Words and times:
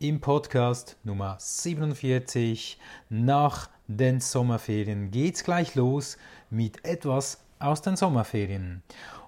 im 0.00 0.18
Podcast 0.18 0.96
Nummer 1.04 1.36
47. 1.38 2.78
Nach 3.10 3.68
den 3.86 4.20
Sommerferien 4.20 5.10
geht's 5.10 5.44
gleich 5.44 5.74
los 5.74 6.16
mit 6.48 6.86
etwas 6.86 7.44
aus 7.58 7.82
den 7.82 7.96
Sommerferien. 7.96 8.82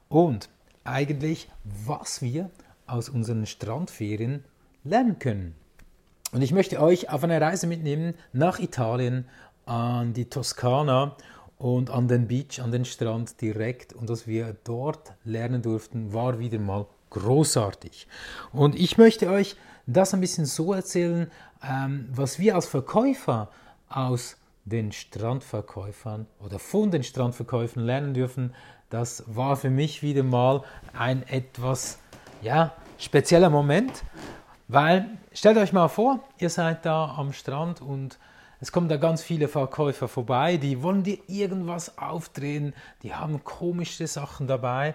Und 0.08 0.48
eigentlich, 0.85 1.50
was 1.62 2.22
wir 2.22 2.50
aus 2.87 3.11
unseren 3.11 3.45
Strandferien 3.45 4.44
lernen 4.82 5.19
können. 5.19 5.54
Und 6.32 6.40
ich 6.40 6.53
möchte 6.53 6.80
euch 6.80 7.10
auf 7.10 7.22
eine 7.22 7.38
Reise 7.38 7.66
mitnehmen 7.66 8.14
nach 8.32 8.58
Italien, 8.58 9.26
an 9.66 10.14
die 10.14 10.30
Toskana 10.30 11.18
und 11.58 11.90
an 11.90 12.08
den 12.08 12.28
Beach, 12.28 12.62
an 12.62 12.72
den 12.72 12.86
Strand 12.86 13.42
direkt. 13.42 13.92
Und 13.92 14.08
was 14.08 14.26
wir 14.26 14.56
dort 14.64 15.12
lernen 15.22 15.60
durften, 15.60 16.14
war 16.14 16.38
wieder 16.38 16.59
mal 16.59 16.86
großartig. 17.12 18.06
Und 18.52 18.74
ich 18.74 18.98
möchte 18.98 19.28
euch 19.28 19.56
das 19.87 20.15
ein 20.15 20.20
bisschen 20.20 20.46
so 20.46 20.73
erzählen, 20.73 21.30
ähm, 21.62 22.09
was 22.10 22.38
wir 22.38 22.55
als 22.55 22.66
Verkäufer 22.66 23.48
aus 23.88 24.36
den 24.64 24.92
Strandverkäufern 24.92 26.27
oder 26.41 26.59
von 26.59 26.91
den 26.91 27.02
Strandverkäufern 27.02 27.84
lernen 27.84 28.14
dürfen. 28.14 28.55
Das 28.91 29.24
war 29.27 29.56
für 29.56 29.70
mich 29.70 30.02
wieder 30.02 30.22
mal 30.22 30.62
ein 30.96 31.27
etwas 31.27 31.98
ja, 32.42 32.72
spezieller 32.98 33.50
Moment, 33.50 34.05
weil 34.69 35.06
stellt 35.33 35.58
euch 35.58 35.72
mal 35.72 35.88
vor, 35.88 36.20
ihr 36.38 36.50
seid 36.50 36.86
da 36.86 37.14
am 37.16 37.33
Strand 37.33 37.80
und 37.80 38.19
es 38.60 38.70
kommen 38.70 38.88
da 38.88 38.97
ganz 38.97 39.22
viele 39.22 39.48
Verkäufer 39.48 40.06
vorbei, 40.06 40.56
die 40.56 40.83
wollen 40.83 41.02
dir 41.02 41.19
irgendwas 41.27 41.98
aufdrehen, 41.98 42.74
die 43.02 43.12
haben 43.12 43.42
komische 43.42 44.06
Sachen 44.06 44.47
dabei 44.47 44.94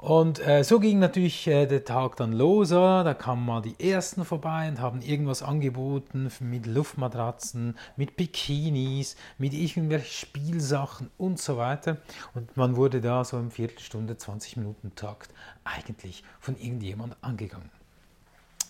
und 0.00 0.38
äh, 0.46 0.64
so 0.64 0.80
ging 0.80 0.98
natürlich 0.98 1.46
äh, 1.46 1.66
der 1.66 1.84
Tag 1.84 2.16
dann 2.16 2.32
los. 2.32 2.70
Da 2.70 3.12
kamen 3.12 3.44
mal 3.44 3.60
die 3.60 3.76
Ersten 3.78 4.24
vorbei 4.24 4.66
und 4.66 4.80
haben 4.80 5.02
irgendwas 5.02 5.42
angeboten 5.42 6.30
mit 6.40 6.64
Luftmatratzen, 6.64 7.76
mit 7.96 8.16
Bikinis, 8.16 9.16
mit 9.36 9.52
irgendwelchen 9.52 10.10
Spielsachen 10.10 11.10
und 11.18 11.38
so 11.38 11.58
weiter. 11.58 11.98
Und 12.34 12.56
man 12.56 12.76
wurde 12.76 13.02
da 13.02 13.24
so 13.24 13.38
im 13.38 13.50
Viertelstunde, 13.50 14.16
20 14.16 14.56
Minuten 14.56 14.94
Takt 14.94 15.34
eigentlich 15.64 16.24
von 16.40 16.56
irgendjemand 16.56 17.16
angegangen. 17.20 17.70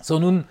So, 0.02 0.18
nun 0.18 0.46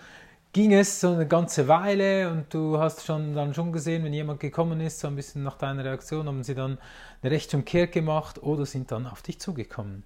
ging 0.53 0.71
es 0.71 1.01
so 1.01 1.09
eine 1.09 1.27
ganze 1.27 1.67
Weile 1.67 2.31
und 2.31 2.53
du 2.53 2.79
hast 2.79 3.05
schon 3.05 3.35
dann 3.35 3.53
schon 3.53 3.73
gesehen, 3.73 4.05
wenn 4.05 4.13
jemand 4.13 4.39
gekommen 4.39 4.79
ist, 4.79 5.01
so 5.01 5.07
ein 5.07 5.17
bisschen 5.17 5.43
nach 5.43 5.57
deiner 5.57 5.83
Reaktion, 5.83 6.27
haben 6.27 6.43
sie 6.43 6.55
dann 6.55 6.77
eine 7.21 7.31
Rechtsumkehr 7.31 7.87
gemacht 7.87 8.41
oder 8.41 8.65
sind 8.65 8.91
dann 8.91 9.07
auf 9.07 9.21
dich 9.21 9.41
zugekommen. 9.41 10.03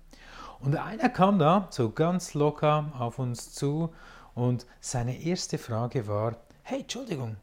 Und 0.63 0.77
einer 0.77 1.09
kam 1.09 1.39
da 1.39 1.67
so 1.71 1.89
ganz 1.89 2.33
locker 2.33 2.89
auf 2.97 3.19
uns 3.19 3.51
zu 3.51 3.93
und 4.33 4.65
seine 4.79 5.21
erste 5.21 5.57
Frage 5.57 6.07
war, 6.07 6.37
hey, 6.61 6.79
Entschuldigung, 6.79 7.35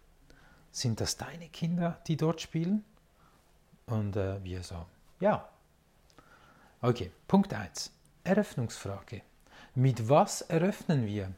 sind 0.71 1.03
das 1.03 1.19
deine 1.19 1.51
Kinder, 1.51 2.01
die 2.07 2.17
dort 2.17 2.41
spielen? 2.41 2.83
Und 3.85 4.17
äh, 4.17 4.43
wir 4.43 4.63
so, 4.63 4.87
ja. 5.21 5.47
Okay, 6.81 7.13
Punkt 7.29 7.53
1. 7.53 7.93
Eröffnungsfrage. 8.25 9.21
Mit 9.75 10.09
was 10.09 10.41
eröffnen 10.41 11.07
wir? 11.07 11.31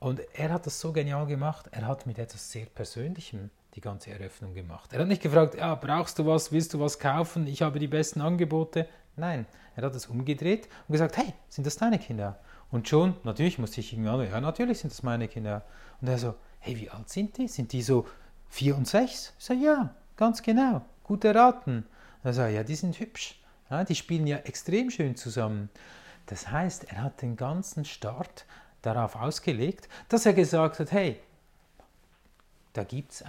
Und 0.00 0.20
er 0.34 0.52
hat 0.52 0.66
das 0.66 0.78
so 0.78 0.92
genial 0.92 1.24
gemacht, 1.24 1.68
er 1.70 1.86
hat 1.86 2.04
mit 2.04 2.18
etwas 2.18 2.52
sehr 2.52 2.66
Persönlichem 2.66 3.48
die 3.76 3.80
ganze 3.80 4.10
Eröffnung 4.10 4.52
gemacht. 4.52 4.92
Er 4.92 5.00
hat 5.00 5.08
nicht 5.08 5.22
gefragt, 5.22 5.54
ja, 5.54 5.74
brauchst 5.74 6.18
du 6.18 6.26
was, 6.26 6.52
willst 6.52 6.74
du 6.74 6.80
was 6.80 6.98
kaufen, 6.98 7.46
ich 7.46 7.62
habe 7.62 7.78
die 7.78 7.88
besten 7.88 8.20
Angebote. 8.20 8.86
Nein, 9.16 9.46
er 9.76 9.84
hat 9.84 9.94
es 9.94 10.06
umgedreht 10.06 10.68
und 10.88 10.92
gesagt, 10.92 11.16
hey, 11.16 11.32
sind 11.48 11.66
das 11.66 11.76
deine 11.76 11.98
Kinder? 11.98 12.38
Und 12.70 12.88
schon, 12.88 13.14
natürlich 13.22 13.58
musste 13.58 13.80
ich 13.80 13.92
irgendwie, 13.92 14.24
ja, 14.24 14.40
natürlich 14.40 14.80
sind 14.80 14.92
das 14.92 15.02
meine 15.02 15.28
Kinder. 15.28 15.62
Und 16.00 16.08
er 16.08 16.18
so, 16.18 16.34
hey, 16.58 16.76
wie 16.76 16.90
alt 16.90 17.08
sind 17.08 17.36
die? 17.38 17.46
Sind 17.46 17.72
die 17.72 17.82
so 17.82 18.06
vier 18.48 18.76
und 18.76 18.88
sechs? 18.88 19.32
Ich 19.38 19.44
so, 19.44 19.54
ja, 19.54 19.94
ganz 20.16 20.42
genau, 20.42 20.82
gut 21.04 21.24
erraten. 21.24 21.86
Er 22.22 22.32
so, 22.32 22.42
ja, 22.42 22.64
die 22.64 22.74
sind 22.74 22.98
hübsch. 22.98 23.40
Ja, 23.70 23.84
die 23.84 23.94
spielen 23.94 24.26
ja 24.26 24.38
extrem 24.38 24.90
schön 24.90 25.16
zusammen. 25.16 25.70
Das 26.26 26.50
heißt, 26.50 26.90
er 26.90 27.02
hat 27.02 27.22
den 27.22 27.36
ganzen 27.36 27.84
Start 27.84 28.46
darauf 28.82 29.16
ausgelegt, 29.16 29.88
dass 30.08 30.26
er 30.26 30.32
gesagt 30.32 30.80
hat, 30.80 30.92
hey, 30.92 31.20
da 32.74 32.84
gibt 32.84 33.12
es 33.12 33.24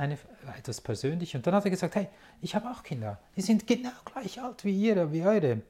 etwas 0.58 0.82
Persönliches. 0.82 1.36
Und 1.36 1.48
dann 1.48 1.54
hat 1.54 1.66
er 1.66 1.72
gesagt, 1.72 1.96
hey, 1.96 2.10
ich 2.42 2.56
habe 2.56 2.70
auch 2.70 2.84
Kinder. 2.84 3.20
Die 3.38 3.42
sind 3.42 3.66
genau 3.66 3.92
gleich 4.04 4.42
alt 4.42 4.66
wie 4.66 4.78
ihr, 4.78 5.12
wie 5.14 5.24
eure. 5.24 5.62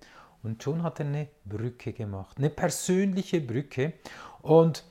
Und 0.43 0.63
schon 0.63 0.81
hat 0.81 0.99
er 0.99 1.05
eine 1.05 1.27
Brücke 1.43 1.91
gemacht, 1.91 2.37
eine 2.37 2.49
persönliche 2.49 3.41
Brücke. 3.41 3.93
Und 4.41 4.83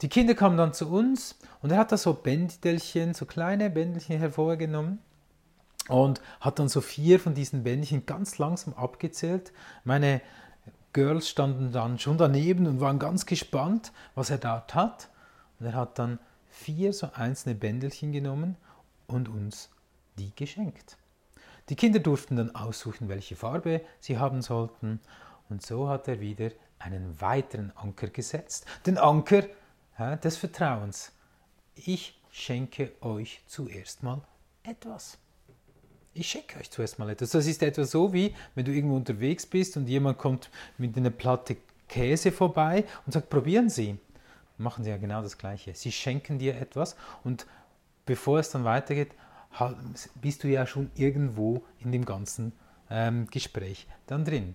die 0.00 0.08
Kinder 0.08 0.34
kamen 0.34 0.56
dann 0.56 0.74
zu 0.74 0.90
uns 0.90 1.38
und 1.60 1.70
er 1.70 1.78
hat 1.78 1.92
da 1.92 1.96
so 1.96 2.14
Bändelchen, 2.14 3.14
so 3.14 3.26
kleine 3.26 3.70
Bändelchen 3.70 4.18
hervorgenommen 4.18 4.98
und 5.88 6.20
hat 6.40 6.58
dann 6.58 6.68
so 6.68 6.80
vier 6.80 7.20
von 7.20 7.34
diesen 7.34 7.62
Bändchen 7.62 8.06
ganz 8.06 8.38
langsam 8.38 8.74
abgezählt. 8.74 9.52
Meine 9.84 10.20
Girls 10.92 11.28
standen 11.28 11.70
dann 11.70 12.00
schon 12.00 12.18
daneben 12.18 12.66
und 12.66 12.80
waren 12.80 12.98
ganz 12.98 13.24
gespannt, 13.24 13.92
was 14.16 14.30
er 14.30 14.38
dort 14.38 14.74
hat. 14.74 15.08
Und 15.60 15.66
er 15.66 15.74
hat 15.74 15.98
dann 16.00 16.18
vier 16.52 16.92
so 16.92 17.10
einzelne 17.14 17.54
Bändelchen 17.54 18.12
genommen 18.12 18.56
und 19.06 19.28
uns 19.28 19.70
die 20.18 20.32
geschenkt. 20.36 20.98
Die 21.68 21.76
Kinder 21.76 21.98
durften 21.98 22.36
dann 22.36 22.54
aussuchen, 22.54 23.08
welche 23.08 23.34
Farbe 23.34 23.80
sie 24.00 24.18
haben 24.18 24.42
sollten, 24.42 25.00
und 25.48 25.64
so 25.64 25.88
hat 25.88 26.08
er 26.08 26.20
wieder 26.20 26.50
einen 26.78 27.20
weiteren 27.20 27.72
Anker 27.76 28.08
gesetzt, 28.08 28.64
den 28.86 28.96
Anker 28.96 29.44
ja, 29.98 30.16
des 30.16 30.36
Vertrauens. 30.36 31.12
Ich 31.74 32.18
schenke 32.30 32.92
euch 33.00 33.42
zuerst 33.46 34.02
mal 34.02 34.22
etwas. 34.62 35.18
Ich 36.14 36.30
schenke 36.30 36.58
euch 36.58 36.70
zuerst 36.70 36.98
mal 36.98 37.10
etwas. 37.10 37.30
Das 37.30 37.46
ist 37.46 37.62
etwa 37.62 37.84
so 37.84 38.12
wie, 38.12 38.34
wenn 38.54 38.64
du 38.64 38.72
irgendwo 38.72 38.96
unterwegs 38.96 39.46
bist 39.46 39.76
und 39.76 39.88
jemand 39.88 40.18
kommt 40.18 40.50
mit 40.78 40.96
einer 40.96 41.10
Platte 41.10 41.56
Käse 41.88 42.32
vorbei 42.32 42.84
und 43.04 43.12
sagt, 43.12 43.28
probieren 43.28 43.68
Sie 43.68 43.98
machen 44.58 44.84
sie 44.84 44.90
ja 44.90 44.96
genau 44.96 45.22
das 45.22 45.38
Gleiche. 45.38 45.74
Sie 45.74 45.92
schenken 45.92 46.38
dir 46.38 46.60
etwas 46.60 46.96
und 47.24 47.46
bevor 48.06 48.38
es 48.38 48.50
dann 48.50 48.64
weitergeht, 48.64 49.12
bist 50.20 50.44
du 50.44 50.48
ja 50.48 50.66
schon 50.66 50.90
irgendwo 50.94 51.62
in 51.78 51.92
dem 51.92 52.04
ganzen 52.04 52.52
ähm, 52.90 53.26
Gespräch 53.30 53.86
dann 54.06 54.24
drin. 54.24 54.54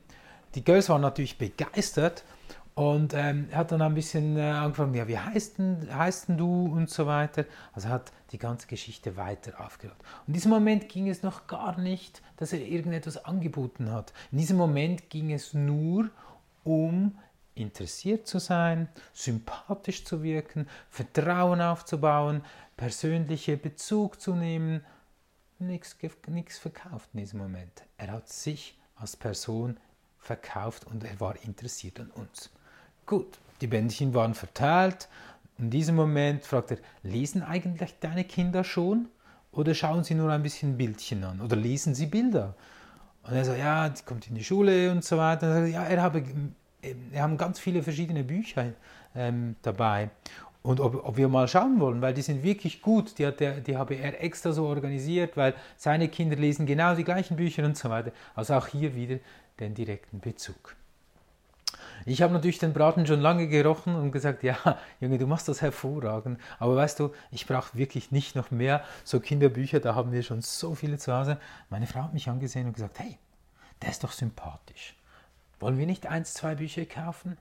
Die 0.56 0.64
Girls 0.64 0.90
waren 0.90 1.02
natürlich 1.02 1.38
begeistert 1.38 2.24
und 2.78 3.16
ähm, 3.16 3.48
er 3.50 3.58
hat 3.58 3.72
dann 3.72 3.82
ein 3.82 3.96
bisschen 3.96 4.38
äh, 4.38 4.42
angefangen, 4.42 4.94
ja, 4.94 5.08
wie 5.08 5.18
heißt 5.18 5.58
denn, 5.58 5.88
heißt 5.92 6.30
denn 6.30 6.38
du 6.38 6.66
und 6.66 6.90
so 6.90 7.08
weiter. 7.08 7.46
Also 7.74 7.90
hat 7.90 8.12
die 8.32 8.38
ganze 8.38 8.68
Geschichte 8.68 9.18
weiter 9.18 9.60
aufgerollt. 9.60 10.00
Und 10.00 10.28
in 10.28 10.34
diesem 10.34 10.52
Moment 10.52 10.88
ging 10.88 11.10
es 11.10 11.24
noch 11.24 11.48
gar 11.48 11.80
nicht, 11.80 12.22
dass 12.38 12.54
er 12.54 12.60
irgendetwas 12.60 13.26
angeboten 13.26 13.92
hat. 13.92 14.14
In 14.32 14.38
diesem 14.38 14.58
Moment 14.58 15.10
ging 15.10 15.34
es 15.34 15.56
nur 15.56 16.12
um 16.64 17.18
interessiert 17.58 18.28
zu 18.28 18.40
sein, 18.40 18.88
sympathisch 19.14 20.06
zu 20.06 20.24
wirken, 20.24 20.68
Vertrauen 20.90 21.62
aufzubauen, 21.62 22.44
persönliche 22.76 23.58
Bezug 23.58 24.22
zu 24.22 24.36
nehmen. 24.36 24.84
Nichts, 25.60 25.98
nichts 26.28 26.58
verkauft 26.58 27.10
in 27.14 27.20
diesem 27.20 27.40
Moment. 27.40 27.84
Er 27.98 28.12
hat 28.12 28.30
sich 28.30 28.78
als 28.96 29.16
Person 29.16 29.78
verkauft 30.20 30.86
und 30.86 31.04
er 31.04 31.20
war 31.20 31.36
interessiert 31.44 32.00
an 32.00 32.12
uns. 32.12 32.50
Gut, 33.06 33.40
die 33.62 33.68
Bändchen 33.68 34.14
waren 34.14 34.34
verteilt. 34.34 35.08
In 35.58 35.70
diesem 35.70 35.96
Moment 35.96 36.44
fragt 36.44 36.72
er, 36.72 36.78
lesen 37.02 37.42
eigentlich 37.42 37.96
deine 38.00 38.24
Kinder 38.24 38.64
schon? 38.64 39.08
Oder 39.52 39.74
schauen 39.74 40.04
sie 40.04 40.14
nur 40.14 40.30
ein 40.32 40.44
bisschen 40.44 40.78
Bildchen 40.78 41.24
an? 41.24 41.42
Oder 41.42 41.56
lesen 41.56 41.96
sie 41.96 42.06
Bilder? 42.06 42.54
Und 43.24 43.34
er 43.34 43.44
sagt, 43.44 43.60
ja, 43.60 43.90
die 43.90 44.04
kommt 44.04 44.28
in 44.28 44.36
die 44.36 44.44
Schule 44.44 44.92
und 44.92 45.04
so 45.04 45.18
weiter. 45.18 45.48
Und 45.48 45.54
er 45.54 45.62
sagt, 45.62 45.74
ja, 45.74 45.84
er 45.84 46.02
habe 46.02 46.24
wir 46.82 47.22
haben 47.22 47.38
ganz 47.38 47.60
viele 47.60 47.84
verschiedene 47.84 48.24
Bücher 48.24 48.74
ähm, 49.16 49.56
dabei. 49.62 50.10
Und 50.64 50.80
ob, 50.80 51.08
ob, 51.08 51.16
wir 51.18 51.30
mal 51.30 51.48
schauen 51.48 51.80
wollen, 51.80 52.02
weil 52.02 52.14
die 52.14 52.22
sind 52.22 52.44
wirklich 52.44 52.82
gut. 52.82 53.18
Die, 53.20 53.26
hat 53.26 53.40
der, 53.40 53.62
die 53.62 53.78
habe 53.78 53.96
er 53.96 54.22
extra 54.22 54.52
so 54.52 54.66
organisiert, 54.66 55.38
weil 55.38 55.54
seine 55.78 56.10
Kinder 56.10 56.36
lesen 56.36 56.66
genau 56.66 56.94
die 56.94 57.06
gleichen 57.06 57.38
Bücher 57.38 57.64
und 57.64 57.78
so 57.78 57.90
weiter. 57.90 58.12
Also 58.36 58.54
auch 58.56 58.68
hier 58.68 58.94
wieder 58.94 59.20
den 59.60 59.74
direkten 59.74 60.20
Bezug. 60.20 60.76
Ich 62.06 62.22
habe 62.22 62.34
natürlich 62.34 62.60
den 62.60 62.74
Braten 62.74 63.08
schon 63.08 63.22
lange 63.22 63.48
gerochen 63.48 63.96
und 63.96 64.12
gesagt, 64.12 64.44
ja, 64.44 64.58
Junge, 65.00 65.18
du 65.18 65.26
machst 65.26 65.48
das 65.48 65.62
hervorragend. 65.62 66.40
Aber 66.60 66.76
weißt 66.76 67.00
du, 67.00 67.12
ich 67.32 67.48
brauche 67.48 67.78
wirklich 67.78 68.12
nicht 68.12 68.36
noch 68.36 68.52
mehr 68.52 68.84
so 69.04 69.20
Kinderbücher, 69.20 69.80
da 69.80 69.96
haben 69.96 70.12
wir 70.12 70.22
schon 70.22 70.42
so 70.42 70.76
viele 70.76 70.98
zu 70.98 71.14
Hause. 71.14 71.40
Meine 71.70 71.88
Frau 71.88 72.04
hat 72.04 72.14
mich 72.14 72.30
angesehen 72.30 72.68
und 72.68 72.74
gesagt, 72.74 73.00
hey, 73.00 73.18
der 73.82 73.90
ist 73.90 74.04
doch 74.04 74.12
sympathisch. 74.12 74.97
Wollen 75.60 75.78
wir 75.78 75.86
nicht 75.86 76.08
eins, 76.08 76.34
zwei 76.34 76.56
Bücher 76.56 76.86
kaufen? 76.86 77.38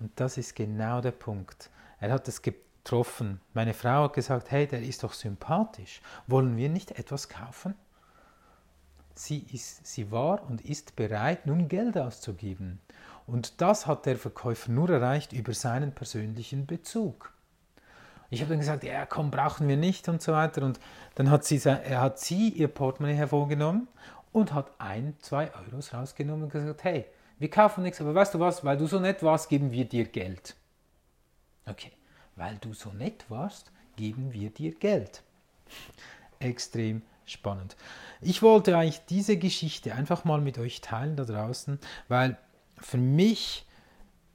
Und 0.00 0.12
das 0.16 0.36
ist 0.36 0.54
genau 0.54 1.00
der 1.00 1.12
Punkt. 1.12 1.70
Er 2.00 2.12
hat 2.12 2.28
es 2.28 2.42
getroffen. 2.42 3.40
Meine 3.54 3.74
Frau 3.74 4.04
hat 4.04 4.12
gesagt, 4.12 4.50
hey, 4.50 4.66
der 4.66 4.82
ist 4.82 5.02
doch 5.02 5.12
sympathisch. 5.12 6.00
Wollen 6.26 6.56
wir 6.56 6.68
nicht 6.68 6.92
etwas 6.98 7.28
kaufen? 7.28 7.74
Sie, 9.14 9.46
ist, 9.52 9.86
sie 9.86 10.12
war 10.12 10.48
und 10.48 10.60
ist 10.60 10.94
bereit, 10.94 11.46
nun 11.46 11.68
Geld 11.68 11.98
auszugeben. 11.98 12.78
Und 13.26 13.60
das 13.60 13.86
hat 13.86 14.06
der 14.06 14.16
Verkäufer 14.16 14.70
nur 14.70 14.88
erreicht 14.90 15.32
über 15.32 15.52
seinen 15.52 15.92
persönlichen 15.92 16.66
Bezug. 16.66 17.32
Ich 18.30 18.40
habe 18.40 18.50
dann 18.50 18.60
gesagt, 18.60 18.84
ja 18.84 19.06
komm, 19.06 19.30
brauchen 19.30 19.68
wir 19.68 19.76
nicht 19.76 20.08
und 20.08 20.22
so 20.22 20.32
weiter. 20.32 20.62
Und 20.62 20.78
dann 21.14 21.30
hat 21.30 21.44
sie, 21.44 21.60
er 21.64 22.00
hat 22.00 22.18
sie 22.18 22.50
ihr 22.50 22.68
Portemonnaie 22.68 23.16
hervorgenommen 23.16 23.88
und 24.32 24.52
hat 24.54 24.70
ein, 24.78 25.16
zwei 25.20 25.50
Euros 25.54 25.92
rausgenommen 25.94 26.44
und 26.44 26.52
gesagt, 26.52 26.84
hey, 26.84 27.06
wir 27.38 27.50
kaufen 27.50 27.82
nichts, 27.82 28.00
aber 28.00 28.14
weißt 28.14 28.34
du 28.34 28.40
was, 28.40 28.64
weil 28.64 28.76
du 28.76 28.86
so 28.86 28.98
nett 28.98 29.22
warst, 29.22 29.48
geben 29.48 29.70
wir 29.70 29.84
dir 29.84 30.04
Geld. 30.04 30.56
Okay, 31.66 31.92
weil 32.36 32.56
du 32.56 32.72
so 32.72 32.92
nett 32.92 33.24
warst, 33.28 33.70
geben 33.96 34.32
wir 34.32 34.50
dir 34.50 34.74
Geld. 34.74 35.22
Extrem 36.38 37.02
spannend. 37.26 37.76
Ich 38.20 38.42
wollte 38.42 38.76
eigentlich 38.76 39.04
diese 39.08 39.36
Geschichte 39.36 39.94
einfach 39.94 40.24
mal 40.24 40.40
mit 40.40 40.58
euch 40.58 40.80
teilen 40.80 41.16
da 41.16 41.24
draußen, 41.24 41.78
weil 42.08 42.38
für 42.78 42.98
mich 42.98 43.66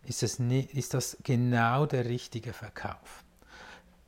ist 0.06 0.22
das, 0.22 0.40
ist 0.40 0.94
das 0.94 1.18
genau 1.24 1.86
der 1.86 2.06
richtige 2.06 2.54
Verkauf. 2.54 3.24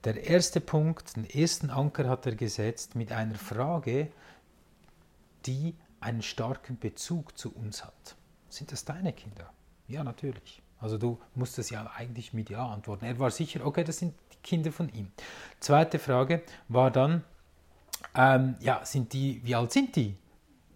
Der 0.03 0.23
erste 0.23 0.61
Punkt, 0.61 1.15
den 1.15 1.27
ersten 1.27 1.69
Anker 1.69 2.07
hat 2.07 2.25
er 2.25 2.35
gesetzt 2.35 2.95
mit 2.95 3.11
einer 3.11 3.35
Frage, 3.35 4.09
die 5.45 5.75
einen 5.99 6.21
starken 6.21 6.77
Bezug 6.77 7.37
zu 7.37 7.53
uns 7.55 7.83
hat. 7.83 8.15
Sind 8.55 8.71
das 8.71 8.85
deine 8.85 9.11
Kinder? 9.11 9.51
Ja, 9.87 10.01
natürlich. 10.01 10.61
Also 10.79 10.97
du 10.97 11.19
musst 11.33 11.59
es 11.59 11.69
ja 11.69 11.91
eigentlich 11.97 12.31
mit 12.33 12.49
Ja 12.49 12.65
antworten. 12.65 13.03
Er 13.03 13.19
war 13.19 13.29
sicher, 13.29 13.65
okay, 13.65 13.83
das 13.83 13.97
sind 13.97 14.13
die 14.31 14.37
Kinder 14.37 14.71
von 14.71 14.87
ihm. 14.93 15.11
Zweite 15.59 15.99
Frage 15.99 16.41
war 16.69 16.89
dann, 16.89 17.25
ähm, 18.15 18.55
ja, 18.61 18.85
sind 18.85 19.11
die, 19.11 19.41
wie 19.43 19.55
alt 19.55 19.73
sind 19.73 19.93
die? 19.97 20.17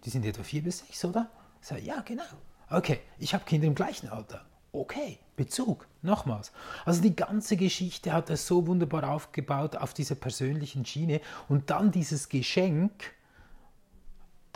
Die 0.04 0.10
sind 0.10 0.26
etwa 0.26 0.44
vier 0.44 0.62
bis 0.62 0.80
sechs, 0.80 1.06
oder? 1.06 1.30
Sage, 1.62 1.81
ja, 1.81 2.02
genau. 2.02 2.24
Okay, 2.70 3.00
ich 3.18 3.34
habe 3.34 3.46
Kinder 3.46 3.68
im 3.68 3.76
gleichen 3.76 4.10
Alter. 4.10 4.46
Okay, 4.74 5.18
Bezug, 5.38 5.88
nochmals. 6.02 6.52
Also 6.84 7.02
die 7.02 7.16
ganze 7.16 7.56
Geschichte 7.56 8.12
hat 8.12 8.30
er 8.30 8.36
so 8.36 8.68
wunderbar 8.68 9.10
aufgebaut 9.10 9.78
auf 9.78 9.94
dieser 9.94 10.16
persönlichen 10.16 10.86
Schiene 10.86 11.22
und 11.48 11.70
dann 11.70 11.92
dieses 11.92 12.28
Geschenk, 12.28 13.14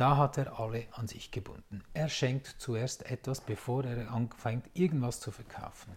da 0.03 0.17
hat 0.17 0.37
er 0.37 0.59
alle 0.59 0.83
an 0.91 1.07
sich 1.07 1.31
gebunden. 1.31 1.81
Er 1.93 2.09
schenkt 2.09 2.55
zuerst 2.57 3.09
etwas, 3.09 3.39
bevor 3.39 3.85
er 3.85 4.11
anfängt, 4.11 4.65
irgendwas 4.73 5.21
zu 5.21 5.31
verkaufen. 5.31 5.95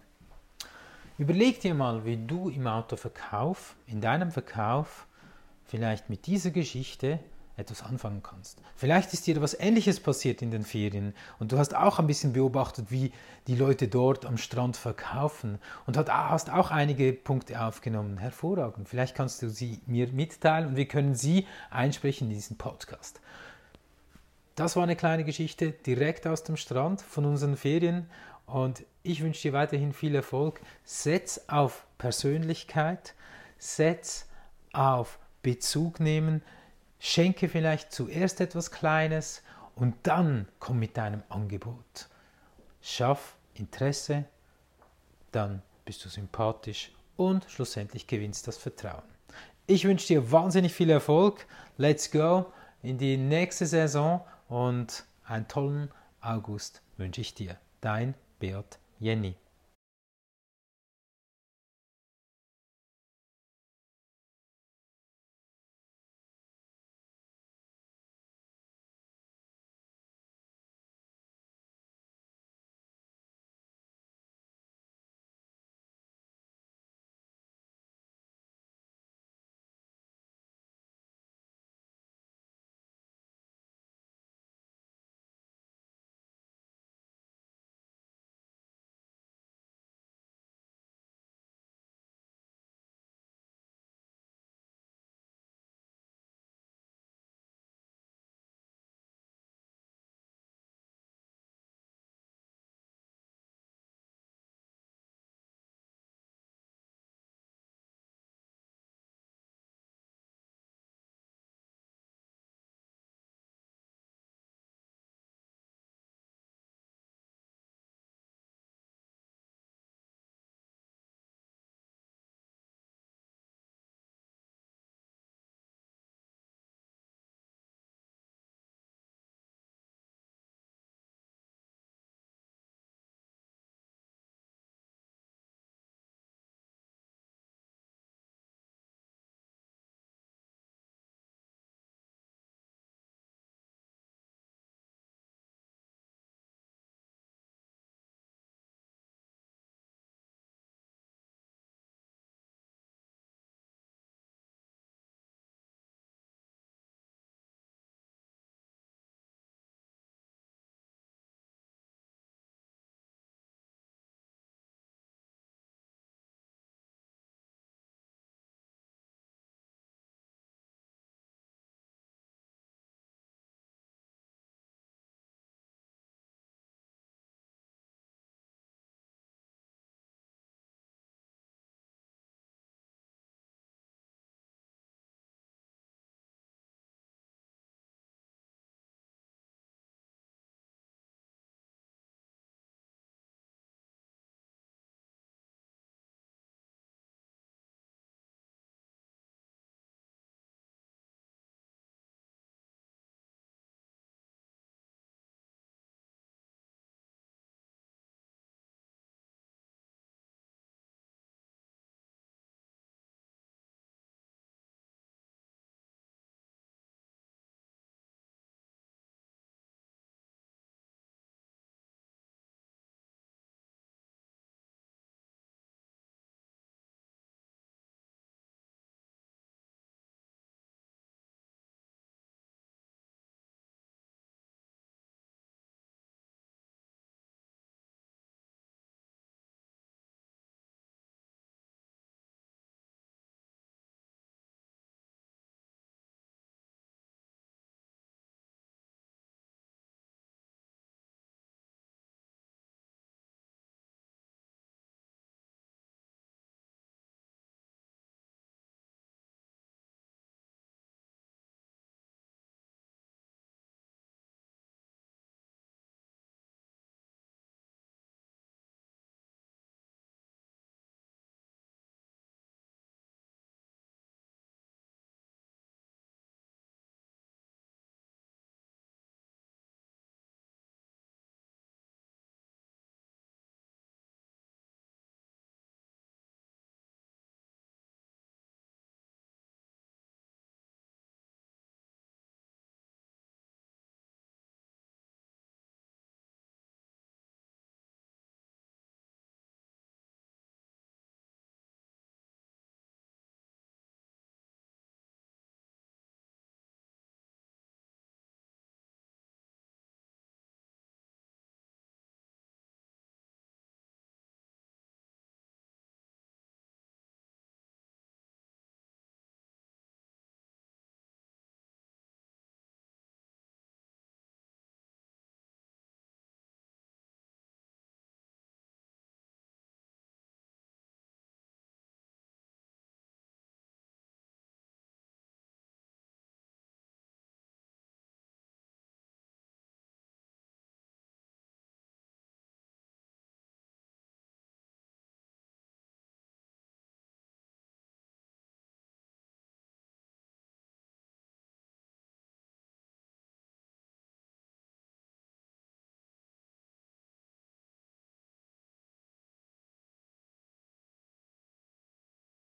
Überleg 1.18 1.58
dir 1.58 1.74
mal, 1.74 2.04
wie 2.04 2.16
du 2.16 2.48
im 2.48 2.68
Autoverkauf, 2.68 3.74
in 3.88 4.00
deinem 4.00 4.30
Verkauf, 4.30 5.08
vielleicht 5.64 6.08
mit 6.08 6.28
dieser 6.28 6.52
Geschichte 6.52 7.18
etwas 7.56 7.82
anfangen 7.82 8.22
kannst. 8.22 8.62
Vielleicht 8.76 9.12
ist 9.12 9.26
dir 9.26 9.34
etwas 9.34 9.58
Ähnliches 9.58 9.98
passiert 9.98 10.40
in 10.40 10.52
den 10.52 10.62
Ferien 10.62 11.12
und 11.40 11.50
du 11.50 11.58
hast 11.58 11.74
auch 11.74 11.98
ein 11.98 12.06
bisschen 12.06 12.32
beobachtet, 12.32 12.92
wie 12.92 13.10
die 13.48 13.56
Leute 13.56 13.88
dort 13.88 14.24
am 14.24 14.38
Strand 14.38 14.76
verkaufen 14.76 15.58
und 15.84 15.96
hast 15.96 16.48
auch 16.50 16.70
einige 16.70 17.12
Punkte 17.12 17.60
aufgenommen. 17.60 18.18
Hervorragend. 18.18 18.88
Vielleicht 18.88 19.16
kannst 19.16 19.42
du 19.42 19.50
sie 19.50 19.80
mir 19.86 20.06
mitteilen 20.12 20.68
und 20.68 20.76
wir 20.76 20.86
können 20.86 21.16
sie 21.16 21.44
einsprechen 21.70 22.28
in 22.28 22.34
diesen 22.34 22.56
Podcast. 22.56 23.20
Das 24.56 24.74
war 24.74 24.84
eine 24.84 24.96
kleine 24.96 25.24
Geschichte 25.24 25.70
direkt 25.70 26.26
aus 26.26 26.42
dem 26.42 26.56
Strand 26.56 27.02
von 27.02 27.26
unseren 27.26 27.58
Ferien 27.58 28.08
und 28.46 28.84
ich 29.02 29.22
wünsche 29.22 29.42
dir 29.42 29.52
weiterhin 29.52 29.92
viel 29.92 30.14
Erfolg. 30.14 30.62
Setz 30.82 31.42
auf 31.46 31.86
Persönlichkeit, 31.98 33.14
setz 33.58 34.26
auf 34.72 35.18
Bezug 35.42 36.00
nehmen, 36.00 36.42
Schenke 36.98 37.50
vielleicht 37.50 37.92
zuerst 37.92 38.40
etwas 38.40 38.70
Kleines 38.70 39.42
und 39.74 39.94
dann 40.04 40.48
komm 40.58 40.78
mit 40.78 40.96
deinem 40.96 41.22
Angebot. 41.28 42.08
Schaff 42.80 43.36
Interesse, 43.52 44.24
dann 45.32 45.60
bist 45.84 46.02
du 46.02 46.08
sympathisch 46.08 46.92
und 47.18 47.44
schlussendlich 47.50 48.06
gewinnst 48.06 48.48
das 48.48 48.56
Vertrauen. 48.56 49.02
Ich 49.66 49.84
wünsche 49.84 50.06
dir 50.06 50.32
wahnsinnig 50.32 50.72
viel 50.72 50.88
Erfolg. 50.88 51.46
Let's 51.76 52.10
go 52.10 52.46
in 52.82 52.96
die 52.96 53.18
nächste 53.18 53.66
Saison 53.66 54.24
und 54.48 55.04
einen 55.24 55.48
tollen 55.48 55.90
August 56.20 56.82
wünsche 56.96 57.20
ich 57.20 57.34
dir. 57.34 57.56
Dein 57.80 58.14
Beat 58.38 58.78
Jenny. 58.98 59.36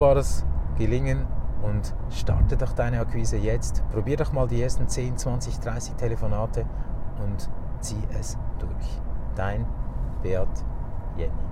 Wunderbares 0.01 0.43
Gelingen 0.79 1.27
und 1.62 1.93
starte 2.10 2.58
doch 2.58 2.74
deine 2.74 3.00
Akquise 3.00 3.38
jetzt. 3.38 3.84
Probier 3.91 4.17
doch 4.17 4.34
mal 4.34 4.48
die 4.48 4.62
ersten 4.62 4.88
10, 4.88 5.17
20, 5.17 5.60
30 5.60 5.93
Telefonate 5.93 6.65
und 7.24 7.50
zieh 7.81 8.01
es 8.20 8.36
durch. 8.58 9.01
Dein 9.36 9.65
Beat 10.24 10.48
Jenny. 11.17 11.50